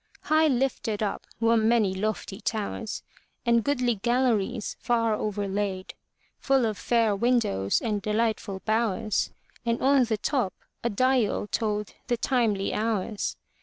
[0.21, 3.03] High lifted up were many lofty towers
[3.45, 5.93] And goodly galleries far overlaid.
[6.39, 9.31] Full of fair windows and delightful bowers.
[9.63, 13.37] And on the top a dial told the timely hours.